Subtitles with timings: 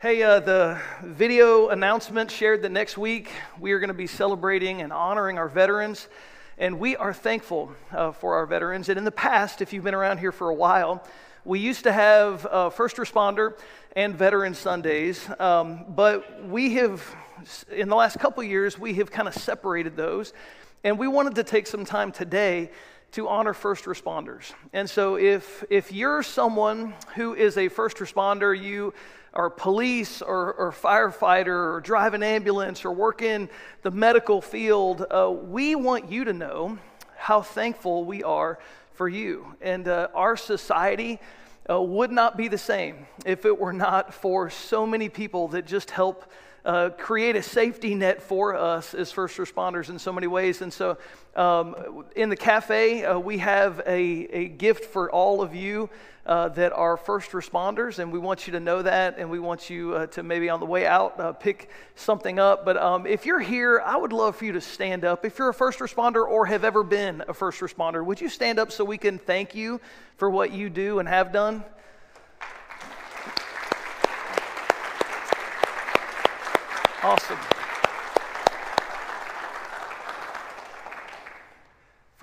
[0.00, 4.80] Hey, uh, the video announcement shared that next week we are going to be celebrating
[4.80, 6.06] and honoring our veterans.
[6.56, 8.88] And we are thankful uh, for our veterans.
[8.88, 11.04] And in the past, if you've been around here for a while,
[11.44, 13.58] we used to have uh, first responder
[13.96, 15.28] and veteran Sundays.
[15.40, 17.04] Um, but we have,
[17.68, 20.32] in the last couple years, we have kind of separated those.
[20.84, 22.70] And we wanted to take some time today
[23.10, 24.52] to honor first responders.
[24.72, 28.94] And so if, if you're someone who is a first responder, you
[29.38, 33.48] or police or, or firefighter or drive an ambulance or work in
[33.82, 36.76] the medical field, uh, we want you to know
[37.16, 38.58] how thankful we are
[38.94, 39.54] for you.
[39.60, 41.20] And uh, our society
[41.70, 45.66] uh, would not be the same if it were not for so many people that
[45.66, 46.24] just help
[46.64, 50.62] uh, create a safety net for us as first responders in so many ways.
[50.62, 50.98] And so,
[51.36, 55.88] um, in the cafe, uh, we have a, a gift for all of you
[56.28, 59.70] uh, that are first responders, and we want you to know that, and we want
[59.70, 62.66] you uh, to maybe on the way out uh, pick something up.
[62.66, 65.24] But um, if you're here, I would love for you to stand up.
[65.24, 68.58] If you're a first responder or have ever been a first responder, would you stand
[68.58, 69.80] up so we can thank you
[70.18, 71.64] for what you do and have done?
[77.02, 77.57] Awesome.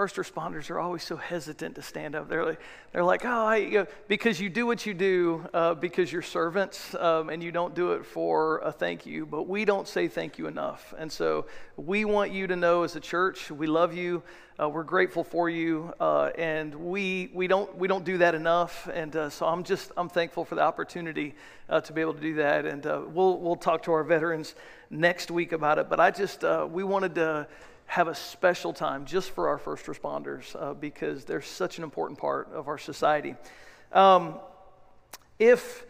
[0.05, 2.29] First responders are always so hesitant to stand up.
[2.29, 2.61] They're like,
[2.91, 6.21] they're like oh, I, you know, because you do what you do uh, because you're
[6.21, 10.07] servants um, and you don't do it for a thank you, but we don't say
[10.07, 10.93] thank you enough.
[10.99, 14.21] And so we want you to know as a church, we love you.
[14.61, 18.87] Uh, we're grateful for you, uh, and we, we, don't, we don't do that enough.
[18.93, 21.33] And uh, so I'm just I'm thankful for the opportunity
[21.67, 22.67] uh, to be able to do that.
[22.67, 24.53] And uh, we'll, we'll talk to our veterans
[24.91, 25.89] next week about it.
[25.89, 27.47] But I just, uh, we wanted to
[27.85, 32.51] have a special time just for our first responders because they're such an important part
[32.51, 33.35] of our society.
[33.91, 34.35] Um,
[35.39, 35.85] if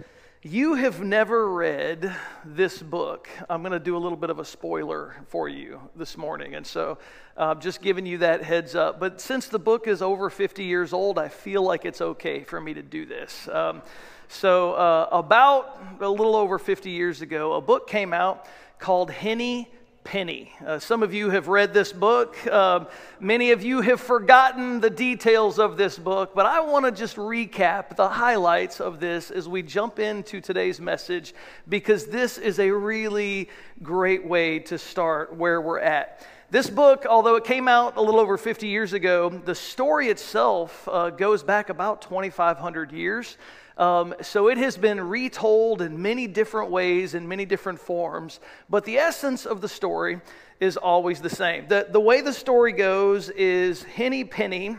[0.47, 3.27] you have never read this book.
[3.49, 6.53] I'm going to do a little bit of a spoiler for you this morning.
[6.53, 6.99] And so
[7.35, 8.99] I'm uh, just giving you that heads up.
[8.99, 12.62] But since the book is over 50 years old, I feel like it's okay for
[12.62, 13.50] me to do this.
[13.51, 13.81] Um,
[14.27, 18.45] so, uh, about a little over 50 years ago, a book came out
[18.77, 19.67] called Henny
[20.05, 20.51] Penny.
[20.63, 22.38] Uh, some of you have read this book.
[22.49, 22.85] Uh,
[23.19, 27.17] many of you have forgotten the details of this book, but I want to just
[27.17, 31.33] recap the highlights of this as we jump into today's message
[31.67, 33.49] because this is a really
[33.81, 36.25] great way to start where we're at.
[36.51, 40.88] This book, although it came out a little over 50 years ago, the story itself
[40.88, 43.38] uh, goes back about 2,500 years.
[43.78, 48.86] Um, so it has been retold in many different ways, in many different forms, but
[48.86, 50.22] the essence of the story
[50.62, 51.68] is always the same.
[51.68, 54.78] The, the way the story goes is Henny Penny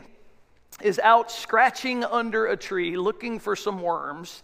[0.81, 4.43] is out scratching under a tree looking for some worms,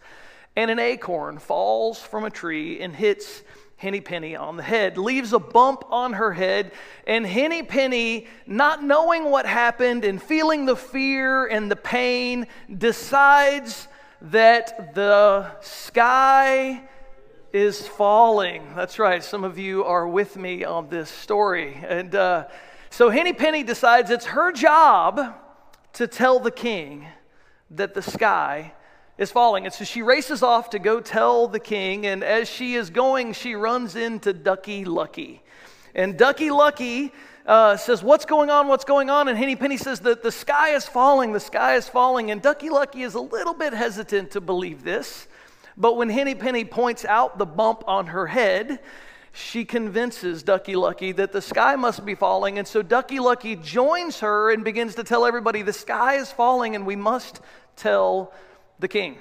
[0.54, 3.42] and an acorn falls from a tree and hits
[3.76, 6.72] Henny Penny on the head, leaves a bump on her head,
[7.06, 12.46] and Henny Penny, not knowing what happened and feeling the fear and the pain,
[12.78, 13.88] decides
[14.30, 16.80] that the sky
[17.52, 18.62] is falling.
[18.76, 21.76] That's right, some of you are with me on this story.
[21.86, 22.46] And uh,
[22.90, 25.34] so Henny Penny decides it's her job
[25.94, 27.06] to tell the king
[27.72, 28.72] that the sky
[29.18, 29.64] is falling.
[29.64, 32.06] And so she races off to go tell the king.
[32.06, 35.42] And as she is going, she runs into Ducky Lucky.
[35.94, 37.12] And Ducky Lucky
[37.46, 38.68] uh, says, What's going on?
[38.68, 39.28] What's going on?
[39.28, 42.30] And Henny Penny says that the sky is falling, the sky is falling.
[42.30, 45.26] And Ducky Lucky is a little bit hesitant to believe this.
[45.76, 48.80] But when Henny Penny points out the bump on her head,
[49.32, 52.58] she convinces Ducky Lucky that the sky must be falling.
[52.58, 56.76] And so Ducky Lucky joins her and begins to tell everybody the sky is falling
[56.76, 57.40] and we must
[57.74, 58.32] tell
[58.78, 59.16] the king.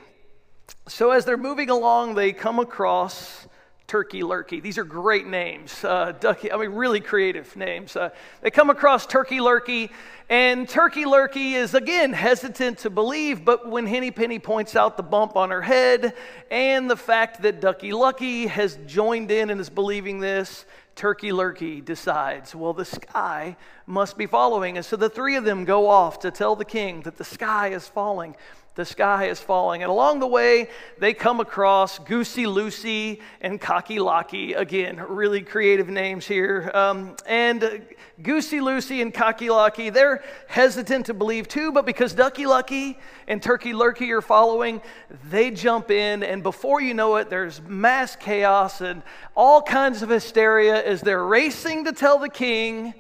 [0.88, 3.47] So as they're moving along, they come across
[3.91, 4.62] Turkey Lurkey.
[4.62, 5.84] These are great names.
[5.84, 7.97] Uh, Ducky, I mean, really creative names.
[7.97, 9.90] Uh, they come across Turkey Lurkey,
[10.29, 15.03] and Turkey Lurkey is again hesitant to believe, but when Henny Penny points out the
[15.03, 16.13] bump on her head
[16.50, 20.63] and the fact that Ducky Lucky has joined in and is believing this,
[20.95, 24.77] Turkey Lurkey decides, well, the sky must be following.
[24.77, 27.74] And so the three of them go off to tell the king that the sky
[27.74, 28.38] is falling
[28.75, 29.83] the sky is falling.
[29.83, 34.53] And along the way, they come across Goosey Loosey and Cocky Locky.
[34.53, 36.71] Again, really creative names here.
[36.73, 37.85] Um, and
[38.21, 42.97] Goosey Loosey and Cocky Locky, they're hesitant to believe too, but because Ducky Lucky
[43.27, 44.81] and Turkey Lurkey are following,
[45.29, 46.24] they jump in.
[46.24, 49.03] And before you know it, there's mass chaos and
[49.35, 52.94] all kinds of hysteria as they're racing to tell the king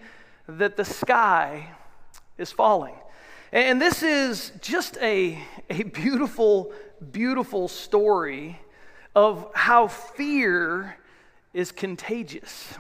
[0.47, 1.69] that the sky
[2.37, 2.95] is falling.
[3.53, 5.37] And this is just a,
[5.69, 6.71] a beautiful,
[7.11, 8.57] beautiful story
[9.13, 10.97] of how fear
[11.53, 12.73] is contagious.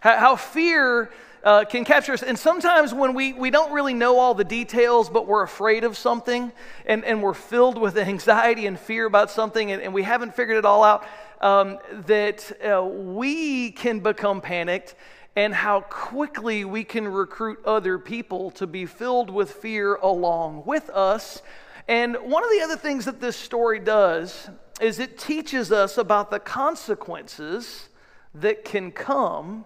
[0.00, 1.12] How, how fear
[1.44, 2.24] uh, can capture us.
[2.24, 5.96] And sometimes when we, we don't really know all the details, but we're afraid of
[5.96, 6.50] something
[6.84, 10.56] and, and we're filled with anxiety and fear about something and, and we haven't figured
[10.56, 11.06] it all out,
[11.40, 14.96] um, that uh, we can become panicked
[15.36, 20.90] and how quickly we can recruit other people to be filled with fear along with
[20.90, 21.42] us.
[21.88, 24.50] And one of the other things that this story does
[24.80, 27.88] is it teaches us about the consequences
[28.34, 29.64] that can come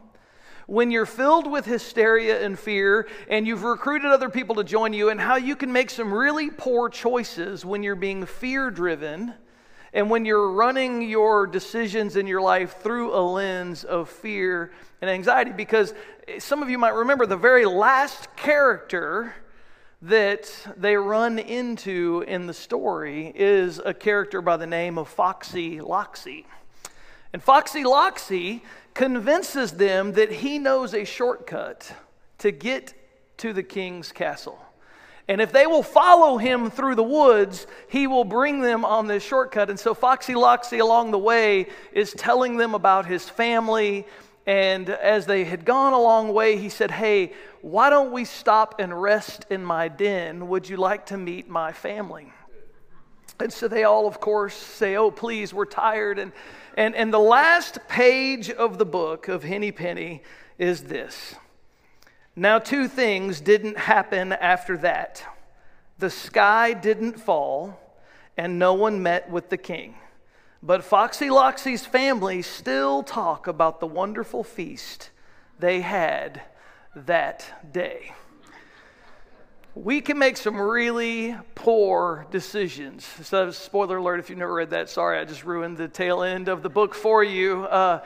[0.67, 5.11] when you're filled with hysteria and fear and you've recruited other people to join you,
[5.11, 9.35] and how you can make some really poor choices when you're being fear driven
[9.95, 15.09] and when you're running your decisions in your life through a lens of fear and
[15.09, 15.53] anxiety.
[15.53, 15.95] Because
[16.39, 19.35] some of you might remember the very last character
[20.03, 25.79] that they run into in the story is a character by the name of Foxy
[25.79, 26.45] Loxy.
[27.33, 28.63] And Foxy Loxy
[28.95, 31.95] convinces them that he knows a shortcut
[32.39, 32.95] to get
[33.39, 34.59] to the king's castle.
[35.27, 39.23] And if they will follow him through the woods, he will bring them on this
[39.23, 39.71] shortcut.
[39.71, 44.07] And so Foxy Loxy along the way is telling them about his family.
[44.47, 47.33] And as they had gone a long way, he said, Hey,
[47.63, 50.49] why don't we stop and rest in my den?
[50.49, 52.31] Would you like to meet my family?
[53.41, 56.19] And so they all, of course, say, Oh, please, we're tired.
[56.19, 56.33] And
[56.77, 60.23] and, and the last page of the book of Henny Penny
[60.59, 61.37] is this.
[62.37, 65.25] Now, two things didn't happen after that
[65.97, 67.81] the sky didn't fall,
[68.37, 69.95] and no one met with the king.
[70.61, 75.11] But Foxy Loxy's family still talk about the wonderful feast
[75.61, 76.43] they had
[76.97, 78.13] that day
[79.75, 83.05] we can make some really poor decisions.
[83.23, 86.49] So, spoiler alert if you've never read that, sorry, I just ruined the tail end
[86.49, 87.65] of the book for you.
[87.65, 88.05] Uh,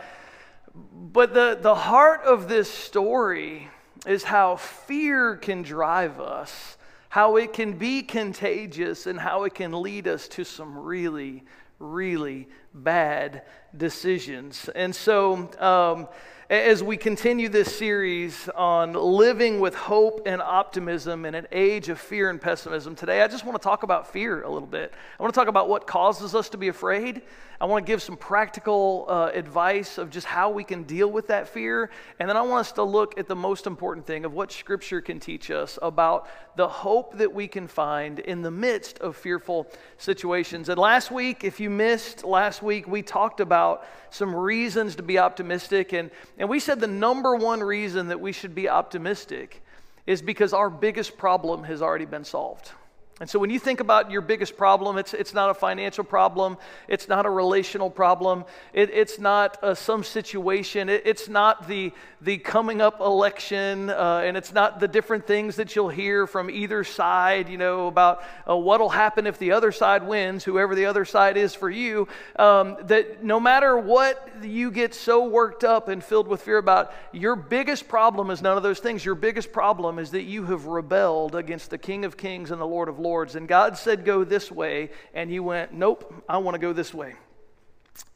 [0.75, 3.69] but the, the heart of this story
[4.07, 6.77] is how fear can drive us,
[7.09, 11.45] how it can be contagious, and how it can lead us to some really,
[11.79, 13.43] really bad
[13.77, 14.69] decisions.
[14.75, 16.09] And so, um,
[16.51, 22.01] as we continue this series on living with hope and optimism in an age of
[22.01, 24.95] fear and pessimism, today I just want to talk about fear a little bit.
[25.21, 27.21] I want to talk about what causes us to be afraid.
[27.61, 31.27] I want to give some practical uh, advice of just how we can deal with
[31.27, 31.91] that fear.
[32.21, 35.01] And then I want us to look at the most important thing of what Scripture
[35.01, 39.67] can teach us about the hope that we can find in the midst of fearful
[39.97, 40.69] situations.
[40.69, 45.19] And last week, if you missed last week, we talked about some reasons to be
[45.19, 45.93] optimistic.
[45.93, 49.63] And, and we said the number one reason that we should be optimistic
[50.07, 52.73] is because our biggest problem has already been solved.
[53.21, 56.57] And so when you think about your biggest problem, it's, it's not a financial problem,
[56.87, 61.93] it's not a relational problem, it, it's not uh, some situation, it, it's not the,
[62.21, 66.49] the coming up election, uh, and it's not the different things that you'll hear from
[66.49, 70.87] either side, you know, about uh, what'll happen if the other side wins, whoever the
[70.87, 72.07] other side is for you.
[72.37, 76.93] Um, that no matter what you get so worked up and filled with fear about,
[77.11, 79.05] your biggest problem is none of those things.
[79.05, 82.67] Your biggest problem is that you have rebelled against the King of Kings and the
[82.67, 86.37] Lord of Lords Lords, and God said, Go this way, and you went, Nope, I
[86.39, 87.15] want to go this way.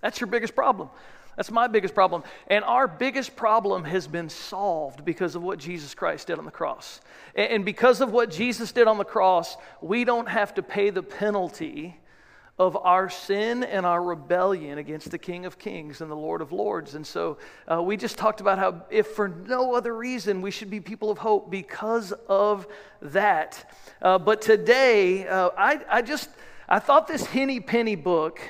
[0.03, 0.91] That's your biggest problem.
[1.35, 2.25] That's my biggest problem.
[2.49, 6.51] And our biggest problem has been solved because of what Jesus Christ did on the
[6.51, 7.01] cross.
[7.34, 11.03] And because of what Jesus did on the cross, we don't have to pay the
[11.03, 11.96] penalty
[12.59, 16.53] of our sin and our rebellion against the King of Kings and the Lord of
[16.53, 16.94] Lords.
[16.94, 17.39] And so
[17.71, 21.11] uh, we just talked about how, if for no other reason, we should be people
[21.11, 22.67] of hope because of
[23.01, 23.73] that.
[24.01, 26.29] Uh, but today, uh, I, I just,
[26.69, 28.41] I thought this Henny Penny book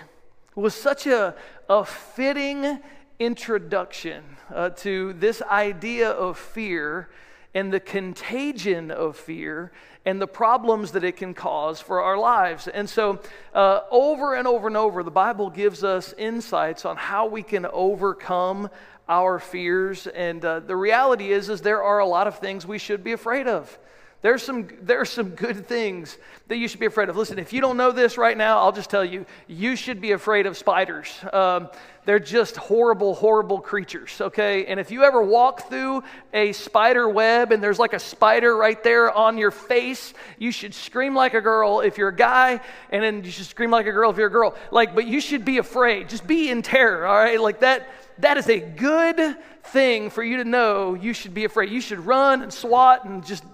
[0.55, 1.35] was such a,
[1.69, 2.81] a fitting
[3.19, 7.09] introduction uh, to this idea of fear
[7.55, 9.73] and the contagion of fear
[10.05, 12.67] and the problems that it can cause for our lives.
[12.69, 13.21] And so,
[13.55, 17.67] uh, over and over and over, the Bible gives us insights on how we can
[17.67, 18.69] overcome
[19.09, 20.07] our fears.
[20.07, 23.13] And uh, the reality is, is there are a lot of things we should be
[23.13, 23.79] afraid of.
[24.23, 27.17] There's some, there's some good things that you should be afraid of.
[27.17, 30.12] Listen, if you don't know this right now, I'll just tell you, you should be
[30.12, 31.12] afraid of spiders.
[31.33, 31.69] Um,
[32.05, 34.67] they're just horrible, horrible creatures, okay?
[34.67, 38.81] And if you ever walk through a spider web and there's like a spider right
[38.85, 42.61] there on your face, you should scream like a girl if you're a guy,
[42.91, 44.55] and then you should scream like a girl if you're a girl.
[44.71, 46.09] Like, but you should be afraid.
[46.09, 47.41] Just be in terror, all right?
[47.41, 47.88] Like that,
[48.19, 51.71] that is a good thing for you to know you should be afraid.
[51.71, 53.45] You should run and swat and just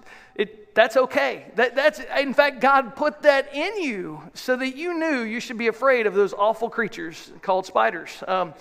[0.79, 1.43] that's okay.
[1.55, 5.57] That, that's, in fact, God put that in you so that you knew you should
[5.57, 8.23] be afraid of those awful creatures called spiders.
[8.25, 8.53] Um,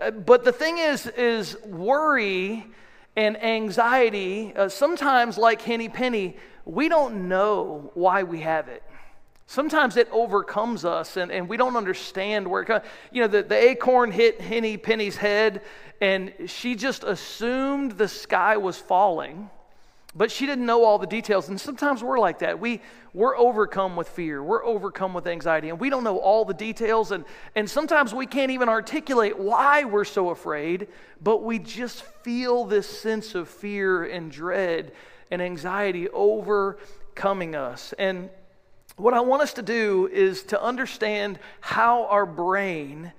[0.00, 2.64] uh, but the thing is, is worry
[3.14, 8.82] and anxiety, uh, sometimes like Henny Penny, we don't know why we have it.
[9.46, 12.86] Sometimes it overcomes us and, and we don't understand where it comes.
[13.12, 15.60] You know, the, the acorn hit Henny Penny's head
[16.00, 19.50] and she just assumed the sky was falling,
[20.16, 21.48] but she didn't know all the details.
[21.50, 22.58] And sometimes we're like that.
[22.58, 22.80] We,
[23.12, 27.12] we're overcome with fear, we're overcome with anxiety, and we don't know all the details.
[27.12, 30.88] And, and sometimes we can't even articulate why we're so afraid,
[31.22, 34.92] but we just feel this sense of fear and dread
[35.30, 37.92] and anxiety overcoming us.
[37.98, 38.30] And
[38.96, 43.12] what I want us to do is to understand how our brain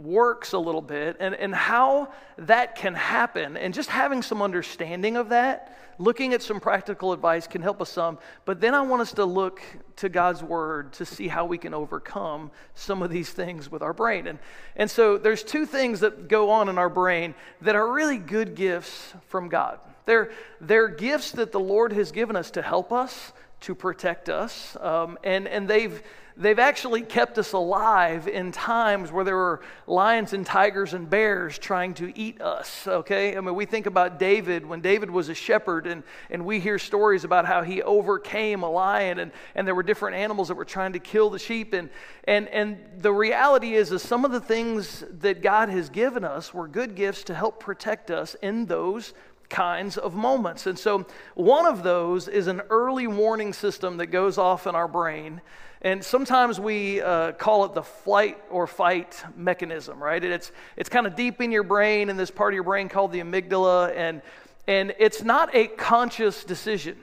[0.00, 3.56] works a little bit and, and how that can happen.
[3.56, 7.90] And just having some understanding of that, looking at some practical advice can help us
[7.90, 8.18] some.
[8.44, 9.60] But then I want us to look
[9.96, 13.92] to God's word to see how we can overcome some of these things with our
[13.92, 14.26] brain.
[14.26, 14.38] And,
[14.76, 18.54] and so there's two things that go on in our brain that are really good
[18.54, 19.78] gifts from God.
[20.06, 20.30] They're,
[20.60, 24.76] they're gifts that the Lord has given us to help us to protect us.
[24.80, 26.02] Um, and, and they've,
[26.40, 31.58] they've actually kept us alive in times where there were lions and tigers and bears
[31.58, 33.36] trying to eat us, okay?
[33.36, 36.78] I mean, we think about David when David was a shepherd, and, and we hear
[36.78, 40.64] stories about how he overcame a lion, and, and there were different animals that were
[40.64, 41.74] trying to kill the sheep.
[41.74, 41.90] And,
[42.24, 46.54] and, and the reality is, is some of the things that God has given us
[46.54, 49.12] were good gifts to help protect us in those
[49.50, 50.66] kinds of moments.
[50.66, 54.88] And so, one of those is an early warning system that goes off in our
[54.88, 55.42] brain.
[55.82, 60.22] And sometimes we uh, call it the flight or fight mechanism, right?
[60.22, 63.12] It's, it's kind of deep in your brain, in this part of your brain called
[63.12, 64.20] the amygdala, and,
[64.66, 66.98] and it's not a conscious decision.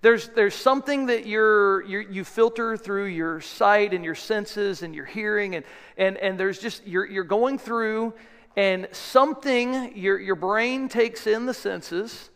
[0.00, 4.94] There's, there's something that you're, you're, you filter through your sight and your senses and
[4.94, 5.64] your hearing, and,
[5.98, 8.14] and, and there's just, you're, you're going through
[8.56, 12.30] and something, your, your brain takes in the senses,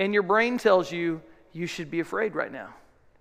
[0.00, 1.22] and your brain tells you,
[1.52, 2.74] you should be afraid right now.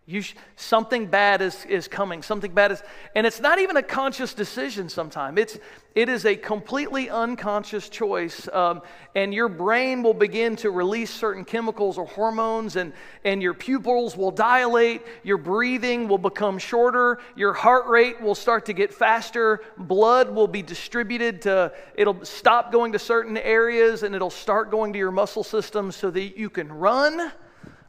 [0.09, 2.23] You sh- something bad is, is coming.
[2.23, 2.81] Something bad is,
[3.13, 5.39] and it's not even a conscious decision sometimes.
[5.39, 5.59] It's,
[5.93, 8.49] it is a completely unconscious choice.
[8.51, 8.81] Um,
[9.13, 12.91] and your brain will begin to release certain chemicals or hormones, and,
[13.23, 15.03] and your pupils will dilate.
[15.21, 17.19] Your breathing will become shorter.
[17.35, 19.61] Your heart rate will start to get faster.
[19.77, 24.91] Blood will be distributed to, it'll stop going to certain areas, and it'll start going
[24.93, 27.31] to your muscle system so that you can run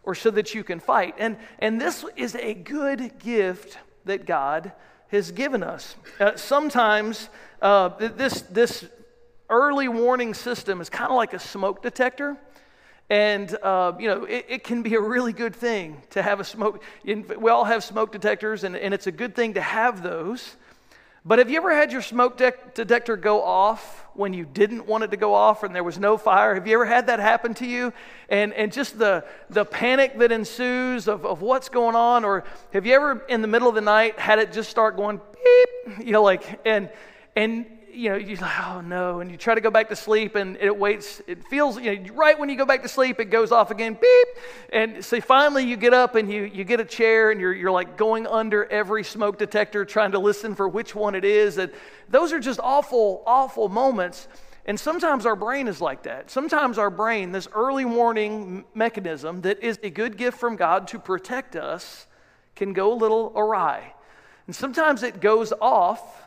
[0.03, 1.15] or so that you can fight.
[1.19, 4.73] And, and this is a good gift that God
[5.09, 5.97] has given us.
[6.19, 7.29] Uh, sometimes
[7.61, 8.87] uh, this, this
[9.49, 12.37] early warning system is kind of like a smoke detector.
[13.11, 16.45] And, uh, you know, it, it, can be a really good thing to have a
[16.45, 16.81] smoke.
[17.05, 20.57] We all have smoke detectors, and, and it's a good thing to have those.
[21.25, 25.03] But have you ever had your smoke de- detector go off when you didn't want
[25.03, 26.55] it to go off and there was no fire?
[26.55, 27.91] Have you ever had that happen to you?
[28.29, 32.23] And, and just the, the panic that ensues of, of what's going on?
[32.25, 35.23] Or have you ever in the middle of the night had it just start going
[35.33, 36.07] beep?
[36.07, 36.91] You know, like, and,
[37.35, 40.35] and you know, you're like, oh no, and you try to go back to sleep
[40.35, 43.27] and it waits, it feels, you know, right when you go back to sleep, it
[43.27, 44.29] goes off again, beep.
[44.73, 47.71] And so finally you get up and you, you get a chair and you're, you're
[47.71, 51.59] like going under every smoke detector trying to listen for which one it is.
[51.59, 51.73] And
[52.09, 54.29] those are just awful, awful moments.
[54.67, 56.31] And sometimes our brain is like that.
[56.31, 60.99] Sometimes our brain, this early warning mechanism that is a good gift from God to
[60.99, 62.07] protect us,
[62.55, 63.95] can go a little awry.
[64.47, 66.20] And sometimes it goes off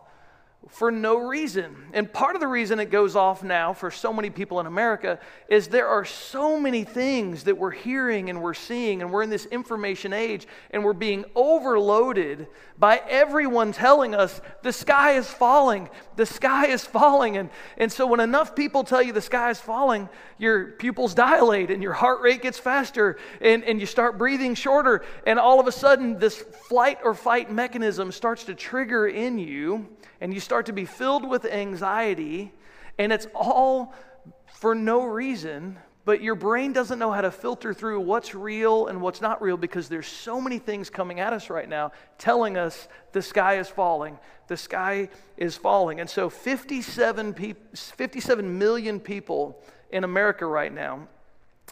[0.70, 1.76] for no reason.
[1.94, 5.20] And part of the reason it goes off now for so many people in America
[5.50, 9.30] is there are so many things that we're hearing and we're seeing, and we're in
[9.30, 12.48] this information age, and we're being overloaded
[12.80, 17.38] by everyone telling us the sky is falling, the sky is falling.
[17.38, 21.72] And, and so when enough people tell you the sky is falling, your pupils dilate
[21.72, 25.68] and your heart rate gets faster, and, and you start breathing shorter, and all of
[25.68, 29.88] a sudden this flight or fight mechanism starts to trigger in you
[30.24, 32.54] and you start to be filled with anxiety,
[32.98, 33.94] and it's all
[34.54, 39.02] for no reason, but your brain doesn't know how to filter through what's real and
[39.02, 42.88] what's not real because there's so many things coming at us right now telling us
[43.12, 44.18] the sky is falling.
[44.48, 46.00] The sky is falling.
[46.00, 49.62] And so 57, pe- 57 million people
[49.92, 51.10] in America right now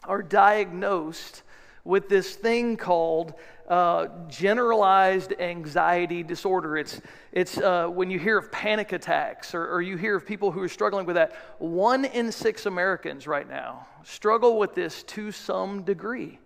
[0.04, 1.44] are diagnosed
[1.86, 3.34] with this thing called
[3.72, 6.78] uh, generalized anxiety disorder.
[6.78, 7.00] It's,
[7.32, 10.62] it's uh, when you hear of panic attacks or, or you hear of people who
[10.62, 15.84] are struggling with that, one in six Americans right now struggle with this to some
[15.84, 16.38] degree.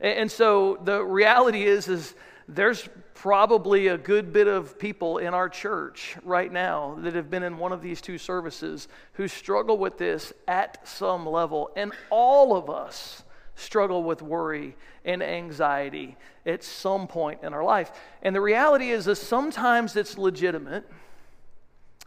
[0.00, 2.14] And so the reality is, is
[2.48, 7.42] there's probably a good bit of people in our church right now that have been
[7.42, 11.70] in one of these two services who struggle with this at some level.
[11.76, 13.22] And all of us
[13.56, 17.92] struggle with worry and anxiety at some point in our life.
[18.22, 20.90] And the reality is that sometimes it's legitimate,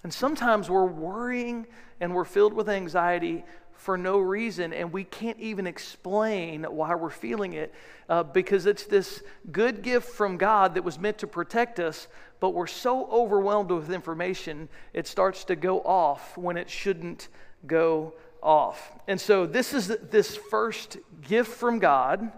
[0.03, 1.67] and sometimes we're worrying
[1.99, 7.09] and we're filled with anxiety for no reason, and we can't even explain why we're
[7.09, 7.73] feeling it
[8.09, 12.07] uh, because it's this good gift from God that was meant to protect us,
[12.39, 17.27] but we're so overwhelmed with information, it starts to go off when it shouldn't
[17.67, 18.91] go off.
[19.07, 22.31] And so, this is this first gift from God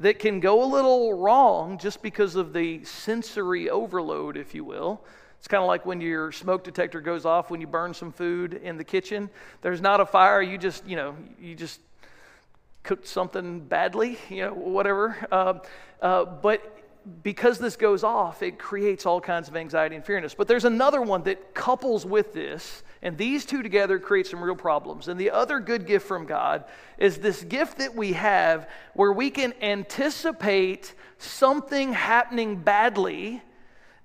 [0.00, 5.04] that can go a little wrong just because of the sensory overload, if you will.
[5.38, 8.54] It's kind of like when your smoke detector goes off when you burn some food
[8.54, 9.28] in the kitchen.
[9.60, 11.80] There's not a fire, you just, you know, you just
[12.82, 15.16] cooked something badly, you know, whatever.
[15.30, 15.54] Uh,
[16.00, 16.62] uh, but
[17.22, 20.34] because this goes off, it creates all kinds of anxiety and fear in us.
[20.34, 24.56] But there's another one that couples with this, and these two together create some real
[24.56, 25.08] problems.
[25.08, 26.64] And the other good gift from God
[26.96, 33.42] is this gift that we have where we can anticipate something happening badly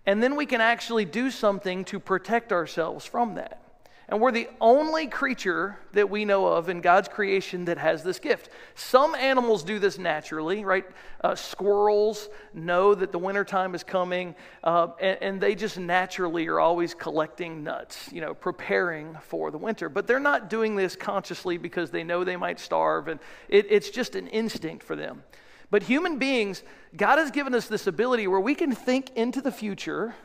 [0.05, 3.61] and then we can actually do something to protect ourselves from that.
[4.09, 8.17] And we're the only creature that we know of in God's creation that has this
[8.17, 8.49] gift.
[8.73, 10.83] Some animals do this naturally, right?
[11.23, 16.59] Uh, squirrels know that the wintertime is coming, uh, and, and, they just naturally are
[16.59, 19.89] always collecting nuts, you know, preparing for the winter.
[19.89, 23.91] But they're not doing this consciously because they know they might starve, and it, it's
[23.91, 25.21] just an instinct for them.
[25.69, 26.63] But human beings,
[26.97, 30.15] God has given us this ability where we can think into the future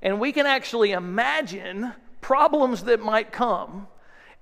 [0.00, 1.92] and we can actually imagine
[2.26, 3.86] problems that might come,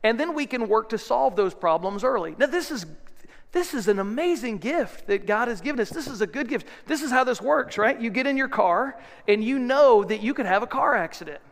[0.03, 2.35] and then we can work to solve those problems early.
[2.39, 2.87] Now, this is
[3.53, 5.91] this is an amazing gift that God has given us.
[5.91, 6.67] This is a good gift.
[6.87, 8.01] This is how this works, right?
[8.01, 8.99] You get in your car
[9.29, 11.43] and you know that you could have a car accident.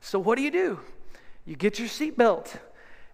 [0.00, 0.80] So, what do you do?
[1.44, 2.56] You get your seatbelt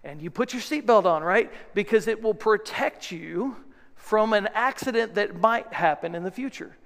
[0.04, 1.50] and you put your seatbelt on, right?
[1.74, 3.56] Because it will protect you
[3.96, 6.76] from an accident that might happen in the future.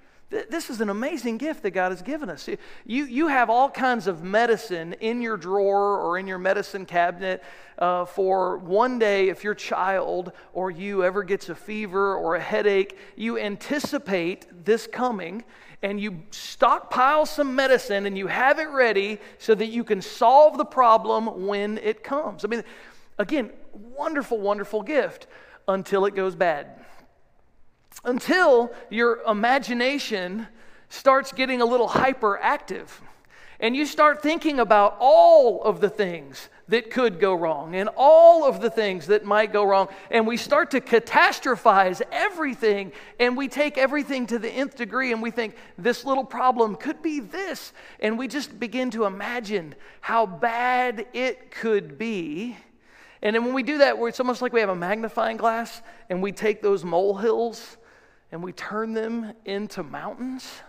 [0.49, 2.49] This is an amazing gift that God has given us.
[2.85, 7.43] You, you have all kinds of medicine in your drawer or in your medicine cabinet
[7.77, 12.39] uh, for one day if your child or you ever gets a fever or a
[12.39, 12.97] headache.
[13.15, 15.43] You anticipate this coming
[15.83, 20.57] and you stockpile some medicine and you have it ready so that you can solve
[20.57, 22.43] the problem when it comes.
[22.43, 22.63] I mean,
[23.19, 25.27] again, wonderful, wonderful gift
[25.67, 26.82] until it goes bad
[28.03, 30.47] until your imagination
[30.89, 32.87] starts getting a little hyperactive
[33.63, 38.43] and you start thinking about all of the things that could go wrong and all
[38.43, 39.87] of the things that might go wrong.
[40.11, 45.21] And we start to catastrophize everything and we take everything to the nth degree and
[45.21, 47.71] we think this little problem could be this.
[48.01, 52.57] And we just begin to imagine how bad it could be.
[53.21, 56.21] And then when we do that, it's almost like we have a magnifying glass and
[56.21, 57.77] we take those molehills
[58.33, 60.63] and we turn them into mountains.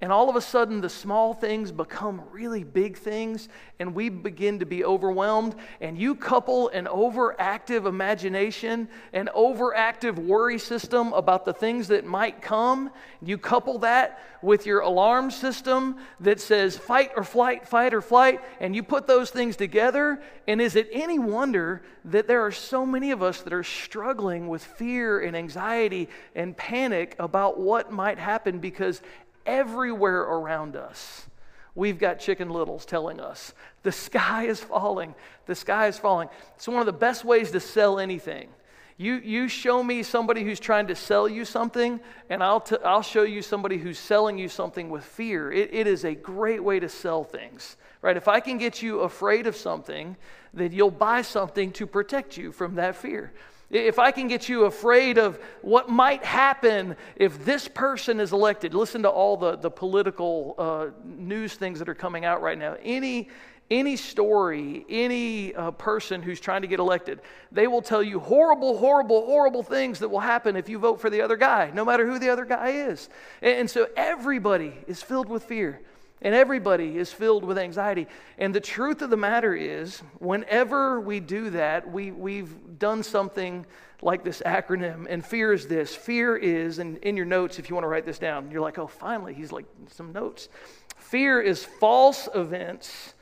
[0.00, 4.58] And all of a sudden, the small things become really big things, and we begin
[4.58, 5.54] to be overwhelmed.
[5.80, 12.42] And you couple an overactive imagination, an overactive worry system about the things that might
[12.42, 12.90] come.
[13.22, 18.40] You couple that with your alarm system that says fight or flight, fight or flight,
[18.60, 20.20] and you put those things together.
[20.46, 24.48] And is it any wonder that there are so many of us that are struggling
[24.48, 29.00] with fear and anxiety and panic about what might happen because
[29.46, 31.26] everywhere around us.
[31.74, 33.52] We've got chicken littles telling us
[33.82, 35.14] the sky is falling,
[35.46, 36.28] the sky is falling.
[36.56, 38.48] It's one of the best ways to sell anything.
[38.96, 41.98] You, you show me somebody who's trying to sell you something,
[42.30, 45.50] and I'll, t- I'll show you somebody who's selling you something with fear.
[45.50, 48.16] It, it is a great way to sell things, right?
[48.16, 50.16] If I can get you afraid of something,
[50.52, 53.32] then you'll buy something to protect you from that fear.
[53.70, 58.74] If I can get you afraid of what might happen if this person is elected,
[58.74, 62.76] listen to all the, the political uh, news things that are coming out right now.
[62.82, 63.30] Any,
[63.70, 68.76] any story, any uh, person who's trying to get elected, they will tell you horrible,
[68.76, 72.06] horrible, horrible things that will happen if you vote for the other guy, no matter
[72.06, 73.08] who the other guy is.
[73.40, 75.80] And, and so everybody is filled with fear.
[76.24, 78.08] And everybody is filled with anxiety.
[78.38, 83.66] And the truth of the matter is, whenever we do that, we, we've done something
[84.00, 85.06] like this acronym.
[85.08, 88.06] And fear is this fear is, and in your notes, if you want to write
[88.06, 90.48] this down, you're like, oh, finally, he's like, some notes.
[90.96, 93.14] Fear is false events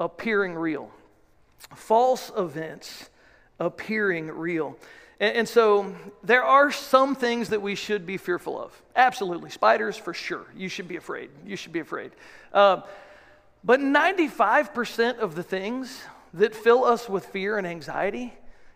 [0.00, 0.90] appearing real.
[1.74, 3.10] False events
[3.60, 4.76] appearing real.
[5.20, 8.80] And, and, so there are some things that we should be fearful of.
[8.94, 9.50] Absolutely.
[9.50, 10.46] Spiders, for sure.
[10.56, 11.30] You should be afraid.
[11.46, 12.12] You should be afraid.
[12.52, 12.82] Uh,
[13.64, 16.02] but 95% of the things
[16.34, 18.32] that fill us with fear and anxiety,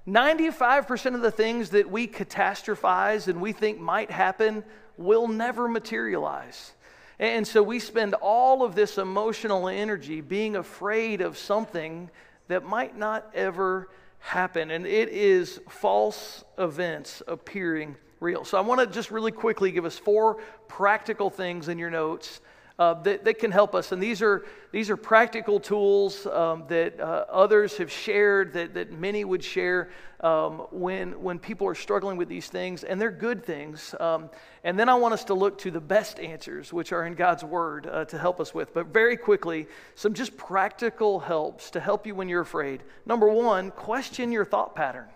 [0.06, 4.64] 95% of the things that we catastrophize and we think might happen
[4.96, 6.72] will never materialize.
[7.18, 12.10] And so we spend all of this emotional energy being afraid of something
[12.48, 13.88] that might not ever
[14.22, 14.70] happen.
[14.70, 18.44] And it is false events appearing real.
[18.44, 22.40] So I want to just really quickly give us four practical things in your notes
[22.78, 23.92] uh, that, that, can help us.
[23.92, 28.92] And these are, these are practical tools um, that uh, others have shared, that, that
[28.92, 33.44] many would share um, when, when people are struggling with these things, and they're good
[33.44, 33.94] things.
[34.00, 34.30] Um,
[34.64, 37.44] and then I want us to look to the best answers, which are in God's
[37.44, 38.72] Word, uh, to help us with.
[38.72, 42.82] But very quickly, some just practical helps to help you when you're afraid.
[43.04, 45.08] Number one, question your thought pattern.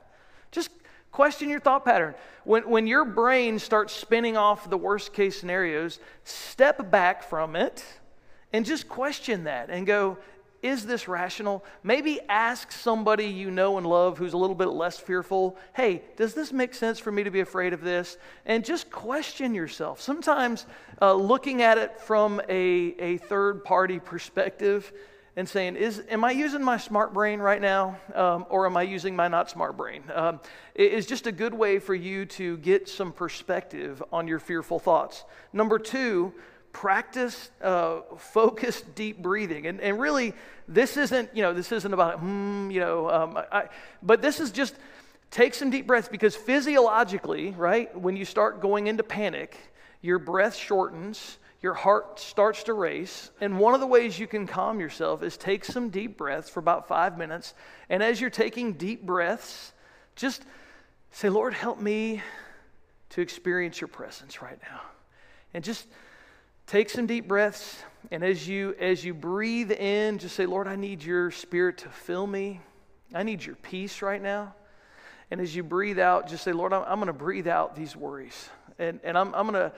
[0.50, 0.70] Just
[1.16, 2.14] Question your thought pattern.
[2.44, 7.82] When, when your brain starts spinning off the worst case scenarios, step back from it
[8.52, 10.18] and just question that and go,
[10.62, 11.64] is this rational?
[11.82, 16.34] Maybe ask somebody you know and love who's a little bit less fearful, hey, does
[16.34, 18.18] this make sense for me to be afraid of this?
[18.44, 20.02] And just question yourself.
[20.02, 20.66] Sometimes
[21.00, 24.92] uh, looking at it from a, a third party perspective,
[25.36, 28.82] and saying, is, Am I using my smart brain right now, um, or am I
[28.82, 30.02] using my not smart brain?
[30.14, 30.40] Um,
[30.74, 34.78] it is just a good way for you to get some perspective on your fearful
[34.78, 35.24] thoughts.
[35.52, 36.32] Number two,
[36.72, 39.66] practice uh, focused deep breathing.
[39.66, 40.32] And, and really,
[40.68, 43.68] this isn't, you know, this isn't about, hmm, you know, um, I,
[44.02, 44.74] but this is just
[45.30, 49.56] take some deep breaths because physiologically, right, when you start going into panic,
[50.00, 53.32] your breath shortens your heart starts to race.
[53.40, 56.60] And one of the ways you can calm yourself is take some deep breaths for
[56.60, 57.54] about five minutes.
[57.88, 59.72] And as you're taking deep breaths,
[60.14, 60.44] just
[61.10, 62.22] say, Lord, help me
[63.10, 64.80] to experience your presence right now.
[65.54, 65.88] And just
[66.68, 67.82] take some deep breaths.
[68.12, 71.88] And as you as you breathe in, just say, Lord, I need your spirit to
[71.88, 72.60] fill me.
[73.12, 74.54] I need your peace right now.
[75.32, 77.96] And as you breathe out, just say, Lord, I'm, I'm going to breathe out these
[77.96, 78.50] worries.
[78.78, 79.72] And, and I'm, I'm going to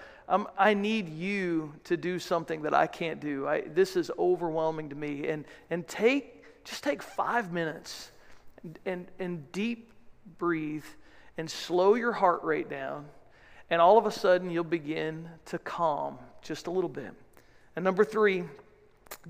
[0.59, 3.49] i need you to do something that I can't do.
[3.49, 5.29] I, this is overwhelming to me.
[5.29, 8.11] And, and take, just take five minutes
[8.63, 9.93] and, and, and deep
[10.39, 10.85] breathe
[11.39, 13.07] and slow your heart rate down.
[13.71, 17.13] And all of a sudden, you'll begin to calm just a little bit.
[17.77, 18.45] And number three,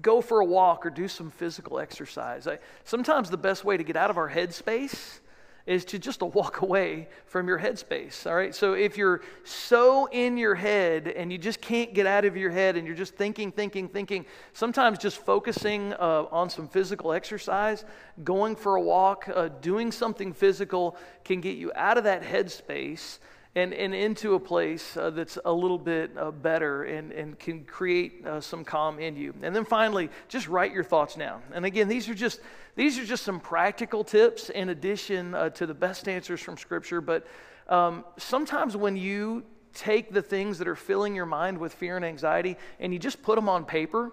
[0.01, 2.47] go for a walk or do some physical exercise.
[2.47, 5.21] I, sometimes the best way to get out of our headspace
[5.69, 8.27] is to just to walk away from your headspace.
[8.27, 8.55] All right.
[8.55, 12.51] So if you're so in your head and you just can't get out of your
[12.51, 17.85] head and you're just thinking, thinking, thinking, sometimes just focusing uh, on some physical exercise,
[18.25, 23.19] going for a walk, uh, doing something physical can get you out of that headspace
[23.55, 27.65] and, and into a place uh, that's a little bit uh, better and, and can
[27.65, 29.35] create uh, some calm in you.
[29.43, 31.43] And then finally, just write your thoughts down.
[31.53, 32.41] And again, these are just
[32.77, 37.01] these are just some practical tips in addition uh, to the best answers from Scripture.
[37.01, 37.27] But
[37.69, 42.05] um, sometimes when you take the things that are filling your mind with fear and
[42.05, 44.13] anxiety and you just put them on paper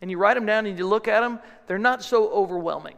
[0.00, 2.96] and you write them down and you look at them, they're not so overwhelming.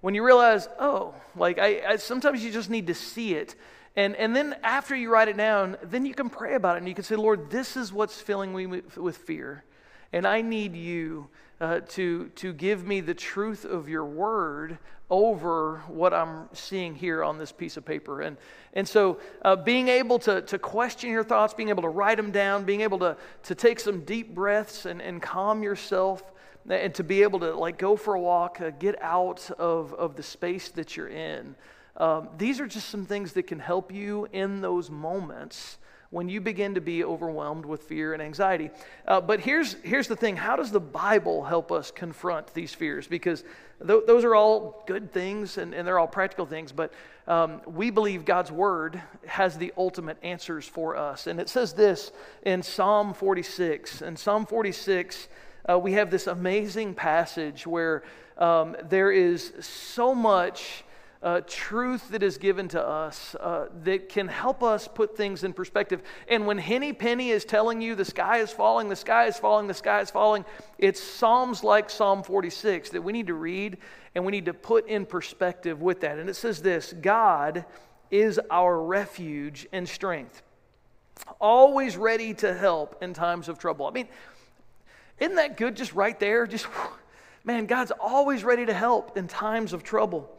[0.00, 3.54] When you realize, oh, like I, I sometimes you just need to see it
[3.96, 6.88] and, and then after you write it down, then you can pray about it and
[6.88, 9.64] you can say, Lord, this is what's filling me with fear.
[10.12, 11.28] And I need you
[11.60, 14.78] uh, to, to give me the truth of your word
[15.10, 18.22] over what I'm seeing here on this piece of paper.
[18.22, 18.36] And,
[18.72, 22.32] and so uh, being able to, to question your thoughts, being able to write them
[22.32, 26.32] down, being able to, to take some deep breaths and, and calm yourself
[26.68, 30.16] and to be able to like go for a walk, uh, get out of, of
[30.16, 31.54] the space that you're in.
[31.96, 35.78] Um, these are just some things that can help you in those moments
[36.14, 38.70] when you begin to be overwhelmed with fear and anxiety.
[39.06, 43.08] Uh, but here's, here's the thing how does the Bible help us confront these fears?
[43.08, 43.42] Because
[43.84, 46.92] th- those are all good things and, and they're all practical things, but
[47.26, 51.26] um, we believe God's Word has the ultimate answers for us.
[51.26, 52.12] And it says this
[52.44, 54.02] in Psalm 46.
[54.02, 55.26] In Psalm 46,
[55.68, 58.04] uh, we have this amazing passage where
[58.38, 60.84] um, there is so much
[61.24, 65.54] uh, truth that is given to us uh, that can help us put things in
[65.54, 66.02] perspective.
[66.28, 69.66] And when Henny Penny is telling you the sky is falling, the sky is falling,
[69.66, 70.44] the sky is falling,
[70.76, 73.78] it's Psalms like Psalm 46 that we need to read
[74.14, 76.18] and we need to put in perspective with that.
[76.18, 77.64] And it says this God
[78.10, 80.42] is our refuge and strength,
[81.40, 83.86] always ready to help in times of trouble.
[83.86, 84.08] I mean,
[85.18, 86.46] isn't that good just right there?
[86.46, 86.66] Just,
[87.44, 90.30] man, God's always ready to help in times of trouble.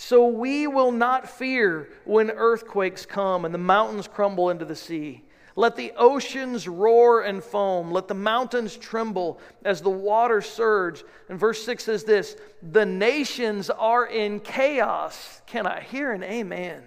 [0.00, 5.24] So we will not fear when earthquakes come and the mountains crumble into the sea.
[5.56, 7.90] Let the oceans roar and foam.
[7.90, 11.02] Let the mountains tremble as the waters surge.
[11.28, 15.42] And verse 6 says this The nations are in chaos.
[15.46, 16.84] Can I hear an amen?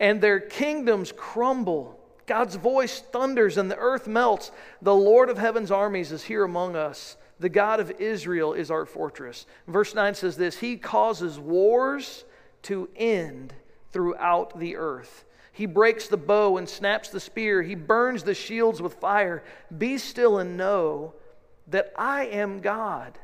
[0.00, 2.00] And their kingdoms crumble.
[2.24, 4.52] God's voice thunders and the earth melts.
[4.80, 7.18] The Lord of heaven's armies is here among us.
[7.40, 9.44] The God of Israel is our fortress.
[9.66, 12.24] Verse 9 says this He causes wars
[12.62, 13.54] to end
[13.92, 15.24] throughout the earth.
[15.52, 17.62] He breaks the bow and snaps the spear.
[17.62, 19.42] He burns the shields with fire.
[19.76, 21.14] Be still and know
[21.68, 23.18] that I am God.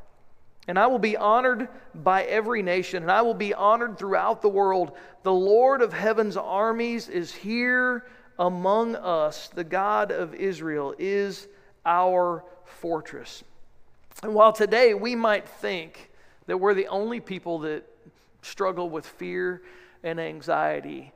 [0.66, 4.48] And I will be honored by every nation, and I will be honored throughout the
[4.48, 4.92] world.
[5.22, 8.06] The Lord of heaven's armies is here
[8.38, 9.48] among us.
[9.48, 11.46] The God of Israel is
[11.84, 13.44] our fortress.
[14.22, 16.10] And while today we might think
[16.46, 17.84] that we're the only people that
[18.44, 19.62] struggle with fear
[20.02, 21.12] and anxiety,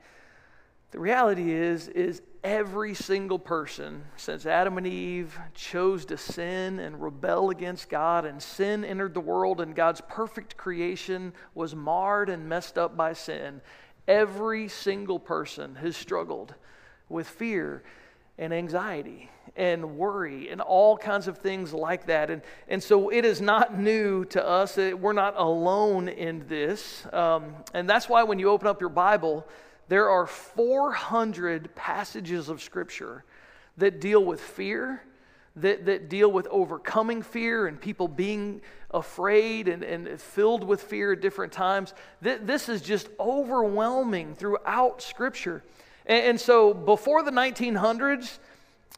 [0.91, 7.03] the reality is, is every single person since Adam and Eve chose to sin and
[7.03, 12.49] rebel against God, and sin entered the world, and God's perfect creation was marred and
[12.49, 13.61] messed up by sin.
[14.07, 16.55] Every single person has struggled
[17.11, 17.83] with fear
[18.39, 22.31] and anxiety and worry and all kinds of things like that.
[22.31, 24.77] And, and so it is not new to us.
[24.77, 27.05] We're not alone in this.
[27.13, 29.47] Um, and that's why when you open up your Bible,
[29.89, 33.25] there are 400 passages of Scripture
[33.79, 35.03] that deal with fear,
[35.57, 38.61] that, that deal with overcoming fear and people being
[38.93, 41.95] afraid and, and filled with fear at different times.
[42.23, 45.65] This is just overwhelming throughout Scripture.
[46.07, 48.39] And, and so before the 1900s,